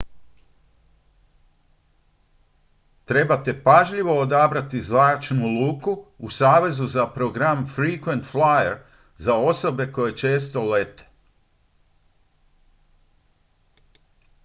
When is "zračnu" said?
4.81-5.47